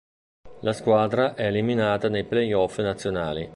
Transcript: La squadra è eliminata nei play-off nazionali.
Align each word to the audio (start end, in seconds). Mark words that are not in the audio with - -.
La 0.61 0.73
squadra 0.73 1.35
è 1.35 1.45
eliminata 1.45 2.09
nei 2.09 2.23
play-off 2.23 2.79
nazionali. 2.79 3.47